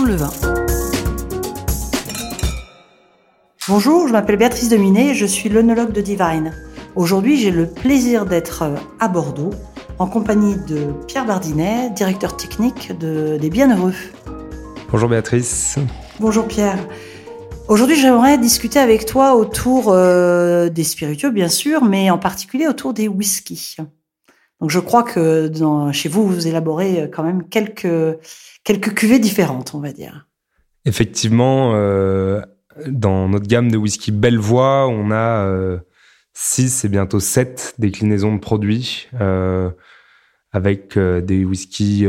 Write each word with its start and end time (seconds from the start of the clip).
Le 0.00 0.16
vin. 0.16 0.30
Bonjour, 3.68 4.08
je 4.08 4.12
m'appelle 4.12 4.36
Béatrice 4.36 4.68
Dominé 4.68 5.14
je 5.14 5.26
suis 5.26 5.48
l'œnologue 5.48 5.92
de 5.92 6.00
Divine. 6.00 6.52
Aujourd'hui, 6.96 7.36
j'ai 7.38 7.52
le 7.52 7.66
plaisir 7.66 8.26
d'être 8.26 8.64
à 8.98 9.06
Bordeaux 9.06 9.50
en 10.00 10.08
compagnie 10.08 10.56
de 10.56 10.88
Pierre 11.06 11.24
Bardinet, 11.24 11.90
directeur 11.90 12.36
technique 12.36 12.98
de, 12.98 13.38
des 13.40 13.48
Bienheureux. 13.48 13.94
Bonjour 14.90 15.08
Béatrice. 15.08 15.78
Bonjour 16.18 16.48
Pierre. 16.48 16.78
Aujourd'hui, 17.68 17.94
j'aimerais 17.94 18.38
discuter 18.38 18.80
avec 18.80 19.06
toi 19.06 19.36
autour 19.36 19.90
euh, 19.90 20.68
des 20.68 20.84
spiritueux, 20.84 21.30
bien 21.30 21.48
sûr, 21.48 21.84
mais 21.84 22.10
en 22.10 22.18
particulier 22.18 22.66
autour 22.66 22.92
des 22.92 23.06
whiskies. 23.06 23.76
Donc, 24.62 24.70
je 24.70 24.78
crois 24.78 25.02
que 25.02 25.50
chez 25.92 26.08
vous, 26.08 26.24
vous 26.24 26.46
élaborez 26.46 27.10
quand 27.12 27.24
même 27.24 27.48
quelques, 27.48 28.16
quelques 28.62 28.94
cuvées 28.94 29.18
différentes, 29.18 29.74
on 29.74 29.80
va 29.80 29.92
dire. 29.92 30.28
Effectivement, 30.84 31.72
euh, 31.74 32.40
dans 32.86 33.28
notre 33.28 33.48
gamme 33.48 33.72
de 33.72 33.76
whisky 33.76 34.12
Bellevoix, 34.12 34.88
on 34.88 35.10
a 35.10 35.46
euh, 35.46 35.78
6 36.34 36.84
et 36.84 36.88
bientôt 36.88 37.20
7 37.20 37.74
déclinaisons 37.78 38.34
de 38.34 38.40
produits 38.40 39.08
euh, 39.20 39.70
avec 40.52 40.96
euh, 40.96 41.20
des 41.20 41.44
whiskies 41.44 42.06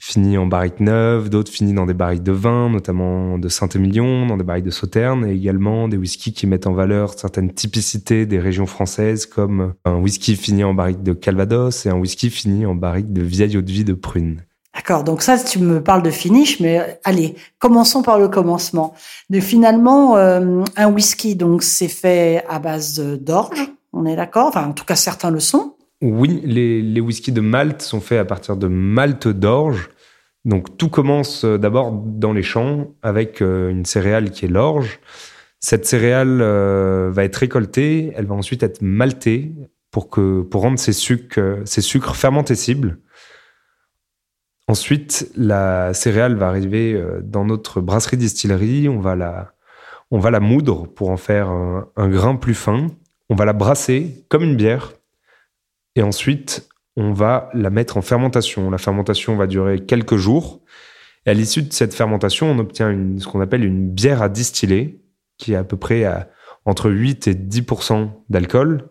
euh, 0.00 0.04
finis 0.04 0.38
en 0.38 0.46
barriques 0.46 0.80
neuves, 0.80 1.28
d'autres 1.28 1.52
finis 1.52 1.72
dans 1.74 1.86
des 1.86 1.94
barriques 1.94 2.22
de 2.22 2.32
vin, 2.32 2.70
notamment 2.70 3.38
de 3.38 3.48
Saint-Émilion, 3.48 4.26
dans 4.26 4.36
des 4.36 4.44
barriques 4.44 4.64
de 4.64 4.70
Sauternes, 4.70 5.26
et 5.26 5.32
également 5.32 5.88
des 5.88 5.96
whiskies 5.96 6.32
qui 6.32 6.46
mettent 6.46 6.66
en 6.66 6.72
valeur 6.72 7.18
certaines 7.18 7.52
typicités 7.52 8.26
des 8.26 8.38
régions 8.38 8.66
françaises, 8.66 9.26
comme 9.26 9.74
un 9.84 9.96
whisky 9.96 10.36
fini 10.36 10.64
en 10.64 10.74
barrique 10.74 11.02
de 11.02 11.12
Calvados 11.12 11.86
et 11.86 11.90
un 11.90 11.96
whisky 11.96 12.30
fini 12.30 12.66
en 12.66 12.74
barrique 12.74 13.12
de 13.12 13.22
vieille 13.22 13.56
eau 13.56 13.62
de 13.62 13.70
vie 13.70 13.84
de 13.84 13.94
prune. 13.94 14.42
D'accord, 14.74 15.02
donc 15.02 15.22
ça, 15.22 15.38
tu 15.38 15.58
me 15.58 15.82
parles 15.82 16.02
de 16.02 16.10
finish, 16.10 16.60
mais 16.60 17.00
allez, 17.02 17.34
commençons 17.58 18.02
par 18.02 18.18
le 18.18 18.28
commencement. 18.28 18.94
De 19.28 19.40
finalement, 19.40 20.16
euh, 20.16 20.62
un 20.76 20.92
whisky, 20.92 21.34
donc 21.34 21.64
c'est 21.64 21.88
fait 21.88 22.44
à 22.48 22.60
base 22.60 23.00
d'orge, 23.00 23.72
on 23.92 24.06
est 24.06 24.14
d'accord? 24.14 24.46
Enfin, 24.46 24.68
en 24.68 24.72
tout 24.72 24.84
cas, 24.84 24.94
certains 24.94 25.30
le 25.30 25.40
sont. 25.40 25.74
Oui, 26.00 26.40
les, 26.44 26.80
les 26.80 27.00
whiskies 27.00 27.32
de 27.32 27.40
Malte 27.40 27.82
sont 27.82 28.00
faits 28.00 28.20
à 28.20 28.24
partir 28.24 28.56
de 28.56 28.68
malt 28.68 29.26
d'orge. 29.26 29.90
Donc 30.44 30.78
tout 30.78 30.88
commence 30.88 31.44
euh, 31.44 31.58
d'abord 31.58 31.92
dans 31.92 32.32
les 32.32 32.42
champs 32.42 32.94
avec 33.02 33.42
euh, 33.42 33.70
une 33.70 33.84
céréale 33.84 34.30
qui 34.30 34.46
est 34.46 34.48
l'orge. 34.48 35.00
Cette 35.60 35.86
céréale 35.86 36.40
euh, 36.40 37.10
va 37.12 37.24
être 37.24 37.36
récoltée, 37.36 38.12
elle 38.16 38.26
va 38.26 38.34
ensuite 38.34 38.62
être 38.62 38.80
maltée 38.80 39.52
pour, 39.90 40.08
que, 40.08 40.42
pour 40.42 40.62
rendre 40.62 40.78
ses 40.78 40.92
sucres, 40.92 41.40
ses 41.64 41.80
sucres. 41.80 42.14
Ensuite, 44.68 45.30
la 45.34 45.92
céréale 45.94 46.36
va 46.36 46.48
arriver 46.48 47.02
dans 47.22 47.44
notre 47.44 47.80
brasserie 47.80 48.18
distillerie. 48.18 48.88
On 48.88 49.00
va 49.00 49.16
la, 49.16 49.54
on 50.10 50.18
va 50.18 50.30
la 50.30 50.40
moudre 50.40 50.86
pour 50.86 51.08
en 51.08 51.16
faire 51.16 51.48
un 51.48 52.08
grain 52.10 52.36
plus 52.36 52.54
fin. 52.54 52.88
On 53.30 53.34
va 53.34 53.46
la 53.46 53.54
brasser 53.54 54.26
comme 54.28 54.42
une 54.42 54.56
bière. 54.56 54.92
Et 55.98 56.02
ensuite, 56.02 56.68
on 56.96 57.12
va 57.12 57.50
la 57.52 57.68
mettre 57.68 57.98
en 57.98 58.02
fermentation. 58.02 58.70
La 58.70 58.78
fermentation 58.78 59.36
va 59.36 59.46
durer 59.46 59.84
quelques 59.84 60.16
jours. 60.16 60.62
Et 61.26 61.30
à 61.30 61.34
l'issue 61.34 61.62
de 61.62 61.72
cette 61.72 61.92
fermentation, 61.92 62.50
on 62.50 62.58
obtient 62.58 62.96
ce 63.18 63.26
qu'on 63.26 63.40
appelle 63.40 63.64
une 63.64 63.90
bière 63.90 64.22
à 64.22 64.30
distiller, 64.30 65.02
qui 65.36 65.52
est 65.52 65.56
à 65.56 65.64
peu 65.64 65.76
près 65.76 66.06
entre 66.64 66.90
8 66.90 67.28
et 67.28 67.34
10% 67.34 68.10
d'alcool. 68.30 68.88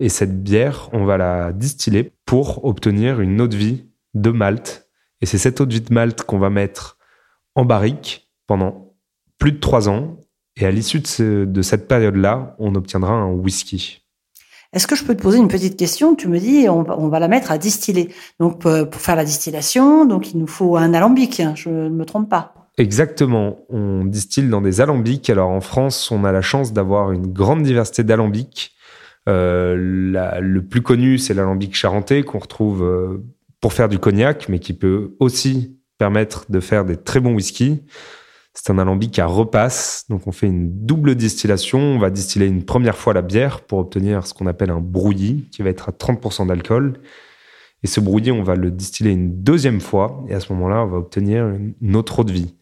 Et 0.00 0.08
cette 0.08 0.42
bière, 0.42 0.88
on 0.92 1.04
va 1.04 1.16
la 1.16 1.52
distiller 1.52 2.12
pour 2.26 2.64
obtenir 2.64 3.20
une 3.20 3.40
eau 3.40 3.46
de 3.46 3.56
vie 3.56 3.84
de 4.14 4.30
malt 4.30 4.88
et 5.20 5.26
c'est 5.26 5.38
cette 5.38 5.60
eau 5.60 5.66
de 5.66 5.72
vie 5.72 5.80
de 5.80 5.92
Malte 5.92 6.22
qu'on 6.22 6.38
va 6.38 6.50
mettre 6.50 6.98
en 7.54 7.64
barrique 7.64 8.30
pendant 8.46 8.94
plus 9.38 9.52
de 9.52 9.58
trois 9.58 9.88
ans. 9.88 10.18
Et 10.56 10.66
à 10.66 10.70
l'issue 10.70 11.00
de, 11.00 11.62
cette 11.62 11.86
période-là, 11.86 12.56
on 12.58 12.74
obtiendra 12.74 13.12
un 13.12 13.30
whisky. 13.30 14.04
Est-ce 14.72 14.86
que 14.86 14.96
je 14.96 15.04
peux 15.04 15.16
te 15.16 15.22
poser 15.22 15.38
une 15.38 15.48
petite 15.48 15.78
question? 15.78 16.14
Tu 16.14 16.28
me 16.28 16.38
dis, 16.38 16.68
on 16.68 16.82
va, 16.82 17.18
la 17.18 17.28
mettre 17.28 17.50
à 17.50 17.58
distiller. 17.58 18.12
Donc, 18.38 18.60
pour 18.60 19.00
faire 19.00 19.16
la 19.16 19.24
distillation, 19.24 20.04
donc 20.04 20.32
il 20.32 20.38
nous 20.38 20.46
faut 20.46 20.76
un 20.76 20.92
alambic. 20.92 21.40
Hein, 21.40 21.54
je 21.56 21.70
ne 21.70 21.88
me 21.88 22.04
trompe 22.04 22.28
pas. 22.28 22.54
Exactement. 22.78 23.58
On 23.68 24.04
distille 24.04 24.48
dans 24.48 24.60
des 24.60 24.80
alambics. 24.80 25.28
Alors 25.28 25.50
en 25.50 25.60
France, 25.60 26.10
on 26.12 26.24
a 26.24 26.32
la 26.32 26.42
chance 26.42 26.72
d'avoir 26.72 27.12
une 27.12 27.26
grande 27.26 27.62
diversité 27.62 28.04
d'alambics. 28.04 28.72
Euh, 29.28 29.74
le 30.40 30.62
plus 30.62 30.80
connu, 30.80 31.18
c'est 31.18 31.34
l'alambic 31.34 31.74
charentais 31.74 32.22
qu'on 32.22 32.38
retrouve 32.38 32.84
euh, 32.84 33.24
pour 33.60 33.72
faire 33.72 33.88
du 33.88 33.98
cognac, 33.98 34.48
mais 34.48 34.60
qui 34.60 34.72
peut 34.72 35.16
aussi 35.18 35.76
permettre 35.98 36.46
de 36.48 36.60
faire 36.60 36.84
des 36.84 36.96
très 36.96 37.18
bons 37.18 37.34
whiskies. 37.34 37.82
C'est 38.60 38.72
un 38.72 38.78
alambic 38.78 39.16
à 39.20 39.26
repasse, 39.26 40.04
donc 40.08 40.26
on 40.26 40.32
fait 40.32 40.48
une 40.48 40.84
double 40.84 41.14
distillation. 41.14 41.78
On 41.78 41.98
va 42.00 42.10
distiller 42.10 42.46
une 42.46 42.64
première 42.64 42.98
fois 42.98 43.14
la 43.14 43.22
bière 43.22 43.60
pour 43.60 43.78
obtenir 43.78 44.26
ce 44.26 44.34
qu'on 44.34 44.46
appelle 44.46 44.70
un 44.70 44.80
brouillis, 44.80 45.48
qui 45.52 45.62
va 45.62 45.70
être 45.70 45.88
à 45.88 45.92
30% 45.92 46.48
d'alcool. 46.48 46.94
Et 47.84 47.86
ce 47.86 48.00
brouillis, 48.00 48.32
on 48.32 48.42
va 48.42 48.56
le 48.56 48.72
distiller 48.72 49.12
une 49.12 49.44
deuxième 49.44 49.80
fois, 49.80 50.24
et 50.28 50.34
à 50.34 50.40
ce 50.40 50.52
moment-là, 50.52 50.82
on 50.82 50.88
va 50.88 50.96
obtenir 50.96 51.46
une 51.80 51.94
autre 51.94 52.18
eau 52.18 52.24
de 52.24 52.32
vie. 52.32 52.56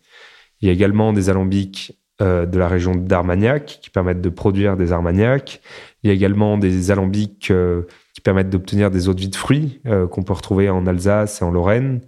Il 0.60 0.68
y 0.68 0.70
a 0.70 0.74
également 0.74 1.14
des 1.14 1.30
alambics 1.30 1.98
euh, 2.20 2.44
de 2.44 2.58
la 2.58 2.68
région 2.68 2.94
d'Armagnac 2.94 3.78
qui 3.80 3.88
permettent 3.88 4.20
de 4.20 4.28
produire 4.28 4.76
des 4.76 4.92
armagnacs. 4.92 5.62
Il 6.02 6.08
y 6.08 6.10
a 6.10 6.14
également 6.14 6.58
des 6.58 6.90
alambics 6.90 7.50
euh, 7.50 7.84
qui 8.14 8.20
permettent 8.20 8.50
d'obtenir 8.50 8.90
des 8.90 9.08
eaux 9.08 9.14
de 9.14 9.20
vie 9.20 9.30
de 9.30 9.36
fruits 9.36 9.80
euh, 9.86 10.06
qu'on 10.06 10.22
peut 10.22 10.34
retrouver 10.34 10.68
en 10.68 10.86
Alsace 10.86 11.40
et 11.40 11.44
en 11.46 11.50
Lorraine. 11.50 12.02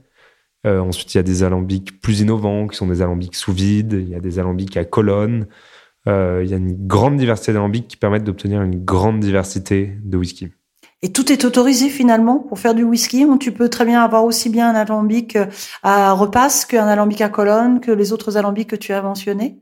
Euh, 0.66 0.80
ensuite, 0.80 1.14
il 1.14 1.18
y 1.18 1.20
a 1.20 1.22
des 1.22 1.42
alambics 1.42 2.00
plus 2.00 2.20
innovants 2.20 2.66
qui 2.66 2.76
sont 2.76 2.86
des 2.86 3.02
alambics 3.02 3.36
sous 3.36 3.52
vide. 3.52 3.92
Il 3.92 4.08
y 4.08 4.14
a 4.14 4.20
des 4.20 4.38
alambics 4.38 4.76
à 4.76 4.84
colonne. 4.84 5.46
Euh, 6.06 6.42
il 6.44 6.50
y 6.50 6.54
a 6.54 6.56
une 6.56 6.86
grande 6.86 7.16
diversité 7.16 7.52
d'alambics 7.52 7.88
qui 7.88 7.96
permettent 7.96 8.24
d'obtenir 8.24 8.62
une 8.62 8.84
grande 8.84 9.20
diversité 9.20 9.98
de 10.02 10.16
whisky. 10.16 10.48
Et 11.02 11.12
tout 11.12 11.30
est 11.30 11.44
autorisé 11.44 11.90
finalement 11.90 12.38
pour 12.38 12.58
faire 12.58 12.74
du 12.74 12.82
whisky? 12.82 13.24
Tu 13.38 13.52
peux 13.52 13.68
très 13.68 13.84
bien 13.84 14.02
avoir 14.02 14.24
aussi 14.24 14.50
bien 14.50 14.70
un 14.70 14.74
alambic 14.74 15.38
à 15.84 16.12
repasse 16.12 16.64
qu'un 16.64 16.86
alambic 16.86 17.20
à 17.20 17.28
colonne, 17.28 17.80
que 17.80 17.92
les 17.92 18.12
autres 18.12 18.36
alambics 18.36 18.68
que 18.68 18.76
tu 18.76 18.92
as 18.92 19.00
mentionnés? 19.00 19.60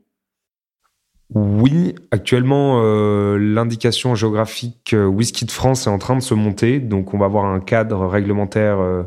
Oui, 1.33 1.93
actuellement, 2.11 2.81
euh, 2.81 3.37
l'indication 3.37 4.15
géographique 4.15 4.93
euh, 4.93 5.05
whisky 5.05 5.43
de 5.45 5.51
France 5.51 5.85
est 5.85 5.89
en 5.89 5.97
train 5.97 6.15
de 6.15 6.21
se 6.21 6.33
monter, 6.33 6.79
donc 6.79 7.13
on 7.13 7.17
va 7.17 7.25
avoir 7.25 7.45
un 7.45 7.59
cadre 7.59 8.05
réglementaire 8.07 8.79
euh, 8.79 9.03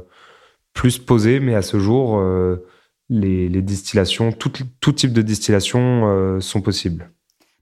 plus 0.75 0.99
posé, 0.99 1.41
mais 1.41 1.55
à 1.55 1.63
ce 1.63 1.79
jour, 1.79 2.19
euh, 2.19 2.65
les, 3.11 3.49
les, 3.49 3.61
distillations, 3.61 4.33
tout, 4.33 4.53
tout, 4.81 4.93
type 4.93 5.13
de 5.13 5.21
distillation 5.21 6.09
euh, 6.09 6.41
sont 6.41 6.61
possibles. 6.61 7.11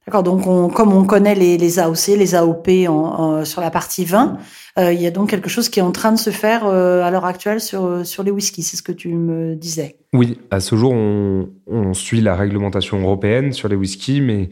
D'accord, 0.06 0.22
donc 0.22 0.46
on, 0.46 0.68
comme 0.68 0.92
on 0.92 1.04
connaît 1.04 1.34
les, 1.34 1.58
les 1.58 1.78
AOC, 1.78 2.08
les 2.16 2.34
AOP 2.34 2.68
en, 2.86 2.92
en, 2.92 3.44
sur 3.44 3.60
la 3.60 3.70
partie 3.70 4.04
vin, 4.04 4.38
euh, 4.78 4.92
il 4.92 5.00
y 5.00 5.06
a 5.06 5.10
donc 5.10 5.30
quelque 5.30 5.48
chose 5.48 5.68
qui 5.68 5.80
est 5.80 5.82
en 5.82 5.92
train 5.92 6.12
de 6.12 6.18
se 6.18 6.30
faire 6.30 6.66
euh, 6.66 7.02
à 7.02 7.10
l'heure 7.10 7.26
actuelle 7.26 7.60
sur, 7.60 8.06
sur 8.06 8.22
les 8.22 8.30
whiskies, 8.30 8.62
c'est 8.62 8.76
ce 8.76 8.82
que 8.82 8.92
tu 8.92 9.08
me 9.08 9.54
disais. 9.54 9.98
Oui, 10.12 10.38
à 10.50 10.60
ce 10.60 10.76
jour, 10.76 10.92
on, 10.92 11.50
on 11.66 11.92
suit 11.92 12.20
la 12.20 12.36
réglementation 12.36 13.00
européenne 13.00 13.52
sur 13.52 13.68
les 13.68 13.76
whiskies, 13.76 14.20
mais 14.20 14.50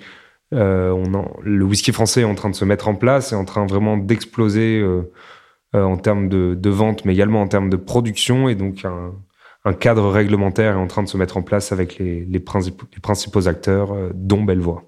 on 0.52 1.14
en, 1.14 1.30
le 1.42 1.64
whisky 1.64 1.92
français 1.92 2.20
est 2.20 2.24
en 2.24 2.34
train 2.34 2.50
de 2.50 2.54
se 2.54 2.64
mettre 2.64 2.88
en 2.88 2.94
place, 2.94 3.32
est 3.32 3.36
en 3.36 3.44
train 3.44 3.66
vraiment 3.66 3.96
d'exploser 3.96 4.82
en 5.74 5.96
termes 5.96 6.28
de, 6.28 6.54
de, 6.54 6.70
vente, 6.70 7.04
mais 7.04 7.12
également 7.12 7.42
en 7.42 7.48
termes 7.48 7.68
de 7.68 7.76
production, 7.76 8.48
et 8.48 8.54
donc 8.54 8.84
un, 8.84 9.12
un, 9.64 9.72
cadre 9.74 10.08
réglementaire 10.10 10.72
est 10.74 10.78
en 10.78 10.86
train 10.86 11.02
de 11.02 11.08
se 11.08 11.16
mettre 11.16 11.36
en 11.36 11.42
place 11.42 11.72
avec 11.72 11.98
les, 11.98 12.24
les, 12.24 12.40
principaux, 12.40 12.86
les 12.94 13.00
principaux 13.00 13.46
acteurs, 13.48 13.94
dont 14.14 14.42
Bellevoix. 14.42 14.84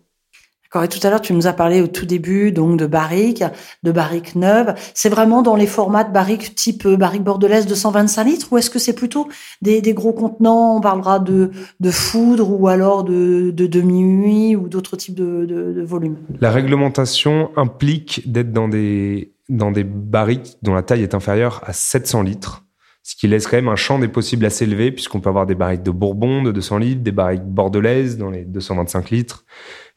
D'accord. 0.69 0.85
Et 0.85 0.89
tout 0.89 1.05
à 1.07 1.09
l'heure, 1.09 1.23
tu 1.23 1.33
nous 1.33 1.47
as 1.47 1.55
parlé 1.55 1.81
au 1.81 1.87
tout 1.87 2.05
début 2.05 2.53
donc 2.53 2.79
de 2.79 2.87
barriques, 2.87 3.43
de 3.85 3.91
barriques 3.91 4.35
neuves. 4.35 4.75
C'est 4.93 5.09
vraiment 5.09 5.41
dans 5.41 5.57
les 5.57 5.67
formats 5.67 6.05
de 6.05 6.13
barriques 6.13 6.55
type 6.55 6.87
barrique 6.87 7.25
bordelaise 7.25 7.65
de 7.65 7.75
125 7.75 8.25
litres 8.25 8.49
ou 8.53 8.59
est-ce 8.59 8.69
que 8.69 8.79
c'est 8.79 8.93
plutôt 8.93 9.29
des, 9.63 9.81
des, 9.81 9.95
gros 9.95 10.13
contenants? 10.13 10.77
On 10.77 10.81
parlera 10.83 11.21
de, 11.21 11.53
de 11.81 11.91
foudre 11.91 12.51
ou 12.51 12.69
alors 12.69 13.03
de, 13.03 13.51
de 13.51 13.67
demi-huit 13.67 14.57
ou 14.57 14.69
d'autres 14.69 14.99
types 14.99 15.15
de, 15.15 15.47
de, 15.47 15.73
de 15.73 15.83
volumes. 15.83 16.19
La 16.39 16.51
réglementation 16.51 17.51
implique 17.57 18.31
d'être 18.31 18.53
dans 18.53 18.69
des, 18.69 19.33
dans 19.49 19.71
des 19.71 19.85
barriques 19.85 20.57
dont 20.63 20.75
la 20.75 20.83
taille 20.83 21.03
est 21.03 21.15
inférieure 21.15 21.63
à 21.65 21.73
700 21.73 22.23
litres 22.23 22.65
ce 23.09 23.17
qui 23.17 23.27
laisse 23.27 23.47
quand 23.47 23.57
même 23.57 23.69
un 23.69 23.77
champ 23.77 23.99
des 23.99 24.09
possibles 24.09 24.45
assez 24.45 24.65
élevé, 24.65 24.93
puisqu'on 24.93 25.21
peut 25.21 25.31
avoir 25.31 25.47
des 25.47 25.55
barriques 25.55 25.83
de 25.83 25.91
Bourbon 25.91 26.43
de 26.43 26.53
200 26.53 26.77
litres, 26.77 27.01
des 27.01 27.11
barriques 27.11 27.43
bordelaises 27.43 28.19
dans 28.19 28.29
les 28.29 28.45
225 28.45 29.09
litres, 29.09 29.47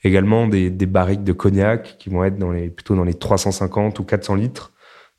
également 0.01 0.48
des, 0.48 0.69
barriques 0.69 1.25
de 1.25 1.33
cognac 1.33 1.98
qui 2.00 2.09
vont 2.09 2.24
être 2.24 2.38
dans 2.38 2.51
les, 2.51 2.69
plutôt 2.69 2.95
dans 2.95 3.03
les 3.03 3.13
350 3.13 4.00
ou 4.00 4.06
400 4.06 4.36
litres. 4.36 4.71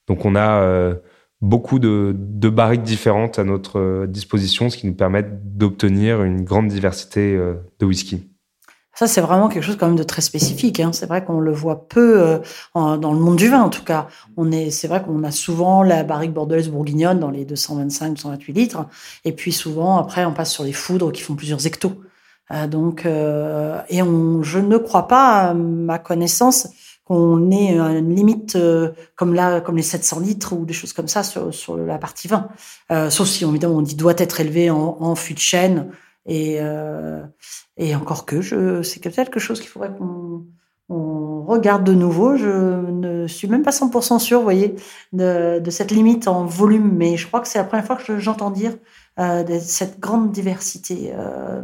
Donc 0.09 0.25
on 0.25 0.35
a 0.35 0.63
euh, 0.63 0.95
beaucoup 1.43 1.79
de, 1.79 2.15
barriques 2.49 2.83
différentes 2.83 3.39
à 3.39 3.45
notre 3.45 4.07
disposition, 4.07 4.71
ce 4.71 4.79
qui 4.79 4.87
nous 4.87 4.95
permet 4.95 5.23
d'obtenir 5.23 6.23
une 6.23 6.45
grande 6.45 6.69
diversité 6.69 7.37
euh, 7.37 7.57
de 7.79 7.85
whisky. 7.85 8.32
Ça, 9.03 9.09
c'est 9.09 9.21
vraiment 9.21 9.49
quelque 9.49 9.65
chose 9.65 9.77
quand 9.77 9.89
même 9.89 9.97
de 9.97 10.05
très 10.05 10.23
spécifique. 10.23 10.79
Hein. 10.79 10.93
C'est 10.93 11.07
vrai 11.07 11.25
qu'on 11.25 11.41
le 11.41 11.51
voit 11.51 11.89
peu 11.89 12.21
euh, 12.21 12.39
dans 12.73 13.13
le 13.13 13.19
monde 13.19 13.35
du 13.35 13.49
vin, 13.49 13.61
en 13.61 13.69
tout 13.69 13.83
cas. 13.83 14.07
On 14.37 14.53
est, 14.53 14.71
c'est 14.71 14.87
vrai 14.87 15.03
qu'on 15.03 15.25
a 15.25 15.33
souvent 15.33 15.83
la 15.83 16.05
barrique 16.05 16.33
bordelaise 16.33 16.69
bourguignonne 16.69 17.19
dans 17.19 17.31
les 17.31 17.45
225-228 17.45 18.53
litres, 18.53 18.87
et 19.25 19.33
puis 19.33 19.51
souvent 19.51 19.97
après, 19.97 20.25
on 20.25 20.33
passe 20.33 20.53
sur 20.53 20.63
les 20.63 20.73
foudres 20.73 21.11
qui 21.11 21.21
font 21.21 21.35
plusieurs 21.35 21.67
hectos. 21.67 22.01
Euh, 22.53 22.69
donc, 22.69 23.05
euh, 23.05 23.81
et 23.89 24.03
on, 24.03 24.45
je 24.45 24.61
ne 24.61 24.77
crois 24.77 25.09
pas, 25.09 25.49
à 25.49 25.55
ma 25.55 25.99
connaissance, 25.99 26.69
qu'on 27.05 27.51
ait 27.51 27.77
une 27.77 28.15
limite 28.15 28.57
comme 29.17 29.35
là, 29.35 29.61
comme 29.61 29.77
les 29.77 29.83
700 29.83 30.21
litres 30.21 30.53
ou 30.53 30.65
des 30.65 30.75
choses 30.75 30.93
comme 30.93 31.09
ça 31.09 31.25
sur, 31.25 31.77
la 31.77 31.99
partie 31.99 32.29
vin. 32.29 32.47
Sauf 33.11 33.27
si 33.27 33.45
évidemment 33.45 33.79
on 33.79 33.83
dit 33.83 33.97
doit 33.97 34.15
être 34.17 34.39
élevé 34.39 34.71
en, 34.71 34.99
en 35.01 35.17
fût 35.17 35.35
de 35.35 35.41
chêne 35.41 35.91
et 36.27 36.59
euh, 36.61 37.23
et 37.77 37.95
encore 37.95 38.27
que 38.27 38.41
je, 38.41 38.83
c'est 38.83 39.01
quelque 39.01 39.41
chose 39.41 39.61
qu'il 39.61 39.69
faudrait 39.69 39.95
qu'on 39.97 40.47
on 40.89 41.45
regarde 41.45 41.85
de 41.85 41.93
nouveau. 41.93 42.37
Je 42.37 42.91
ne 42.91 43.27
suis 43.27 43.49
même 43.49 43.63
pas 43.63 43.71
100% 43.71 44.19
sûr, 44.19 44.39
vous 44.39 44.45
voyez, 44.45 44.75
de, 45.13 45.59
de, 45.59 45.71
cette 45.71 45.91
limite 45.91 46.29
en 46.29 46.45
volume, 46.45 46.93
mais 46.95 47.17
je 47.17 47.27
crois 47.27 47.41
que 47.41 47.49
c'est 47.49 47.59
la 47.59 47.65
première 47.65 47.87
fois 47.87 47.97
que 47.97 48.19
j'entends 48.19 48.51
dire 48.51 48.77
euh, 49.19 49.43
de 49.43 49.59
cette 49.59 50.01
grande 50.01 50.33
diversité. 50.33 51.13
Euh, 51.17 51.63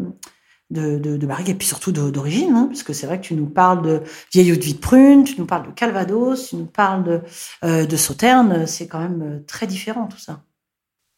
de, 0.70 0.98
de, 0.98 1.16
de 1.16 1.26
barriques 1.26 1.48
et 1.48 1.54
puis 1.54 1.66
surtout 1.66 1.92
d'origine, 1.92 2.54
hein, 2.54 2.66
puisque 2.68 2.94
c'est 2.94 3.06
vrai 3.06 3.18
que 3.20 3.24
tu 3.26 3.34
nous 3.34 3.46
parles 3.46 3.82
de 3.82 4.02
vieille 4.32 4.52
eau 4.52 4.56
de 4.56 4.60
vie 4.60 4.74
de 4.74 4.78
prune, 4.78 5.24
tu 5.24 5.38
nous 5.38 5.46
parles 5.46 5.66
de 5.66 5.72
Calvados, 5.72 6.48
tu 6.48 6.56
nous 6.56 6.66
parles 6.66 7.04
de, 7.04 7.20
euh, 7.64 7.86
de 7.86 7.96
Sauterne, 7.96 8.66
c'est 8.66 8.86
quand 8.86 9.00
même 9.00 9.22
euh, 9.22 9.38
très 9.46 9.66
différent 9.66 10.06
tout 10.06 10.18
ça. 10.18 10.42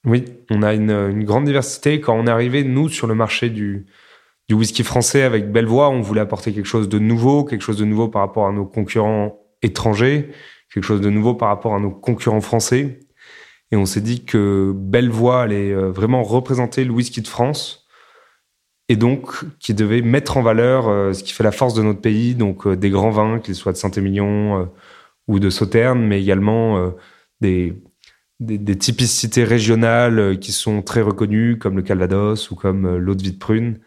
Oui, 0.07 0.25
on 0.51 0.63
a 0.63 0.73
une, 0.73 1.25
grande 1.25 1.45
diversité. 1.45 2.01
Quand 2.01 2.15
on 2.15 2.27
est 2.27 2.31
arrivé, 2.31 2.65
nous, 2.65 2.89
sur 2.89 3.07
le 3.07 3.15
marché 3.15 3.51
du, 3.51 3.87
whisky 4.51 4.83
français 4.83 5.23
avec 5.23 5.53
Bellevoix, 5.53 5.91
on 5.91 6.01
voulait 6.01 6.23
apporter 6.23 6.53
quelque 6.53 6.67
chose 6.67 6.89
de 6.89 6.99
nouveau, 6.99 7.45
quelque 7.45 7.63
chose 7.63 7.77
de 7.77 7.85
nouveau 7.85 8.09
par 8.09 8.23
rapport 8.23 8.47
à 8.47 8.53
nos 8.53 8.65
concurrents 8.65 9.39
étrangers, 9.63 10.31
quelque 10.73 10.85
chose 10.85 11.01
de 11.01 11.11
nouveau 11.11 11.35
par 11.35 11.49
rapport 11.49 11.75
à 11.75 11.81
nos 11.81 11.91
concurrents 11.91 12.41
français. 12.41 13.01
Et 13.71 13.77
on 13.77 13.87
s'est 13.87 14.01
dit 14.01 14.25
que 14.25 14.73
Bellevoix 14.75 15.43
allait 15.43 15.73
euh, 15.73 15.91
vraiment 15.91 16.23
représenter 16.23 16.85
le 16.85 16.91
whisky 16.91 17.21
de 17.21 17.29
France 17.29 17.87
et 18.89 18.97
donc 18.97 19.45
qui 19.61 19.75
devait 19.75 20.03
mettre 20.03 20.37
en 20.37 20.43
valeur 20.43 20.89
euh, 20.89 21.13
ce 21.13 21.23
qui 21.23 21.33
fait 21.33 21.45
la 21.45 21.53
force 21.53 21.75
de 21.75 21.83
notre 21.83 22.01
pays, 22.01 22.35
donc 22.35 22.67
euh, 22.67 22.75
des 22.75 22.91
grands 22.91 23.11
vins, 23.11 23.39
qu'ils 23.39 23.55
soient 23.55 23.73
de 23.73 23.77
Saint-Émilion 23.77 24.69
ou 25.29 25.39
de 25.39 25.51
Sauternes, 25.51 26.03
mais 26.03 26.21
également 26.21 26.93
des, 27.41 27.81
des, 28.41 28.77
typicités 28.77 29.45
régionales 29.45 30.39
qui 30.41 30.53
sont 30.53 30.83
très 30.83 31.03
reconnues, 31.03 31.59
comme 31.59 31.77
le 31.77 31.83
Calvados 31.83 32.51
ou 32.51 32.57
comme 32.57 32.97
l'eau 32.97 33.15
de 33.15 33.23
vie 33.23 33.33
de 33.33 33.39
prune. 33.39 33.79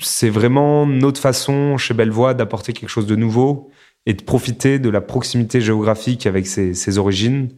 c'est 0.00 0.30
vraiment 0.30 0.86
notre 0.86 1.20
façon 1.20 1.76
chez 1.76 1.94
Bellevoix 1.94 2.34
d'apporter 2.34 2.72
quelque 2.72 2.88
chose 2.88 3.06
de 3.06 3.16
nouveau 3.16 3.70
et 4.06 4.14
de 4.14 4.22
profiter 4.22 4.78
de 4.78 4.90
la 4.90 5.00
proximité 5.00 5.60
géographique 5.60 6.26
avec 6.26 6.46
ses, 6.46 6.74
ses 6.74 6.98
origines 6.98 7.48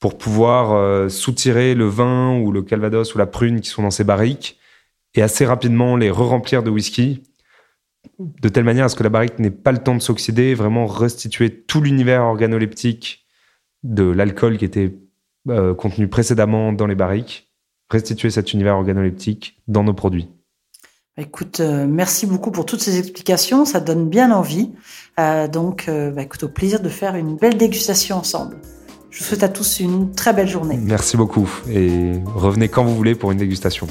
pour 0.00 0.18
pouvoir 0.18 1.10
soutirer 1.10 1.74
le 1.74 1.86
vin 1.86 2.38
ou 2.38 2.52
le 2.52 2.62
calvados 2.62 3.14
ou 3.14 3.18
la 3.18 3.26
prune 3.26 3.60
qui 3.60 3.68
sont 3.68 3.82
dans 3.82 3.90
ces 3.90 4.04
barriques 4.04 4.58
et 5.14 5.22
assez 5.22 5.46
rapidement 5.46 5.96
les 5.96 6.10
re-remplir 6.10 6.62
de 6.62 6.70
whisky, 6.70 7.22
de 8.18 8.48
telle 8.48 8.64
manière 8.64 8.86
à 8.86 8.88
ce 8.88 8.96
que 8.96 9.02
la 9.02 9.08
barrique 9.08 9.38
n'ait 9.38 9.50
pas 9.50 9.72
le 9.72 9.78
temps 9.78 9.94
de 9.94 10.02
s'oxyder, 10.02 10.54
vraiment 10.54 10.86
restituer 10.86 11.62
tout 11.62 11.80
l'univers 11.80 12.22
organoleptique 12.22 13.23
de 13.84 14.04
l'alcool 14.04 14.58
qui 14.58 14.64
était 14.64 14.94
euh, 15.48 15.74
contenu 15.74 16.08
précédemment 16.08 16.72
dans 16.72 16.86
les 16.86 16.94
barriques, 16.94 17.50
restituer 17.90 18.30
cet 18.30 18.52
univers 18.52 18.76
organoleptique 18.76 19.60
dans 19.68 19.84
nos 19.84 19.94
produits. 19.94 20.28
Écoute, 21.16 21.60
euh, 21.60 21.86
merci 21.86 22.26
beaucoup 22.26 22.50
pour 22.50 22.66
toutes 22.66 22.80
ces 22.80 22.98
explications, 22.98 23.64
ça 23.64 23.78
donne 23.78 24.08
bien 24.08 24.32
envie. 24.32 24.72
Euh, 25.20 25.46
donc, 25.46 25.88
bah, 25.88 26.22
écoute, 26.22 26.42
au 26.42 26.48
plaisir 26.48 26.80
de 26.80 26.88
faire 26.88 27.14
une 27.14 27.36
belle 27.36 27.56
dégustation 27.56 28.16
ensemble. 28.16 28.56
Je 29.10 29.20
vous 29.20 29.26
souhaite 29.26 29.44
à 29.44 29.48
tous 29.48 29.78
une 29.78 30.10
très 30.10 30.32
belle 30.32 30.48
journée. 30.48 30.76
Merci 30.82 31.16
beaucoup 31.16 31.48
et 31.70 32.14
revenez 32.34 32.68
quand 32.68 32.82
vous 32.82 32.96
voulez 32.96 33.14
pour 33.14 33.30
une 33.30 33.38
dégustation. 33.38 33.86